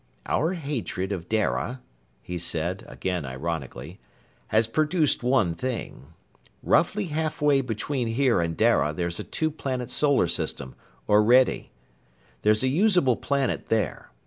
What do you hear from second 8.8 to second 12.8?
there's a two planet solar system, Orede. There's a